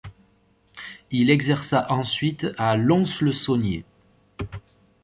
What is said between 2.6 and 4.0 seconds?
Lons-le-Saunier.